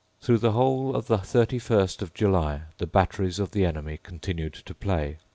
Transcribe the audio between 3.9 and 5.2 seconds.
continued to play.